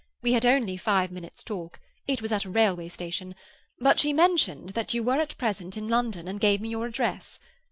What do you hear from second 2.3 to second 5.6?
at a railway station), but she mentioned that you were at